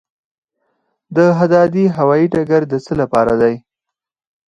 دهدادي 1.15 1.85
هوايي 1.97 2.25
ډګر 2.33 2.61
د 2.71 2.73
څه 2.85 2.93
لپاره 3.01 3.33
دی؟ 3.41 3.55